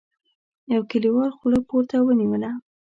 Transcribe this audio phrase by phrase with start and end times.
[0.73, 2.51] يوه کليوال خوله پورته ونيوله: